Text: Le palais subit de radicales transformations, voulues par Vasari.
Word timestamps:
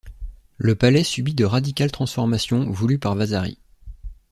Le 0.57 0.73
palais 0.73 1.03
subit 1.03 1.35
de 1.35 1.45
radicales 1.45 1.91
transformations, 1.91 2.67
voulues 2.71 2.97
par 2.97 3.13
Vasari. 3.13 3.59